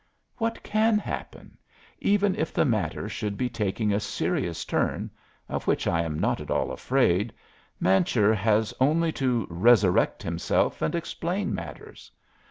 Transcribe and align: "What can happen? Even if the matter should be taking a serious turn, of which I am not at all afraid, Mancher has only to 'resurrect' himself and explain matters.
"What 0.37 0.63
can 0.63 0.97
happen? 0.97 1.59
Even 1.99 2.33
if 2.35 2.51
the 2.51 2.65
matter 2.65 3.07
should 3.07 3.37
be 3.37 3.49
taking 3.49 3.93
a 3.93 3.99
serious 3.99 4.65
turn, 4.65 5.11
of 5.47 5.67
which 5.67 5.85
I 5.85 6.01
am 6.01 6.17
not 6.17 6.41
at 6.41 6.49
all 6.49 6.71
afraid, 6.71 7.31
Mancher 7.79 8.33
has 8.33 8.73
only 8.79 9.11
to 9.11 9.45
'resurrect' 9.47 10.23
himself 10.23 10.81
and 10.81 10.95
explain 10.95 11.53
matters. 11.53 12.11